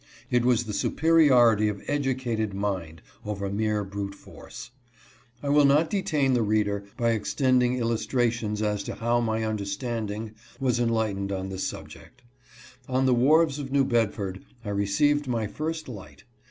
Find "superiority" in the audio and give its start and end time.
0.73-1.67